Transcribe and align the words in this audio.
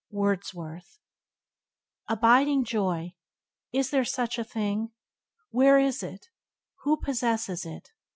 —Wordsworth. 0.09 0.97
fi^lL 2.09 2.21
BIDING 2.21 2.63
joy! 2.63 3.13
Is 3.71 3.91
there 3.91 4.03
such 4.03 4.39
a 4.39 4.43
thing? 4.43 4.89
Where 5.51 5.77
is 5.77 6.01
it? 6.01 6.25
Who 6.77 6.97
possesses 6.97 7.67
it? 7.67 7.91